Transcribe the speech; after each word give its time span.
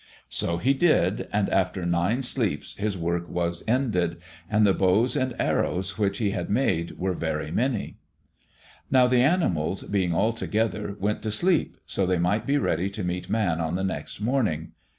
So 0.29 0.57
he 0.57 0.73
did, 0.73 1.27
and 1.31 1.47
after 1.51 1.85
nine 1.85 2.23
sleeps 2.23 2.73
his 2.73 2.97
work 2.97 3.29
was 3.29 3.63
ended, 3.67 4.17
and 4.49 4.65
the 4.65 4.73
bows 4.73 5.15
and 5.15 5.35
arrows 5.37 5.95
which 5.99 6.17
he 6.17 6.31
had 6.31 6.49
made 6.49 6.97
were 6.97 7.13
very 7.13 7.51
many. 7.51 7.97
Now 8.89 9.05
the 9.05 9.21
animals, 9.21 9.83
being 9.83 10.11
all 10.11 10.33
together, 10.33 10.95
went 10.99 11.21
to 11.21 11.29
sleep, 11.29 11.77
so 11.85 12.07
they 12.07 12.17
might 12.17 12.47
be 12.47 12.57
ready 12.57 12.89
to 12.89 13.03
meet 13.03 13.29
Man 13.29 13.61
on 13.61 13.75
the 13.75 13.83
next 13.83 14.19
morning. 14.19 14.71